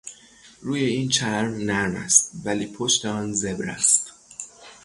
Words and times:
روی 0.61 0.83
این 0.83 1.09
چرم 1.09 1.55
نرم 1.57 1.95
است 1.95 2.31
ولی 2.45 2.67
پشت 2.67 3.05
آن 3.05 3.33
زبر 3.33 3.69
است. 3.69 4.11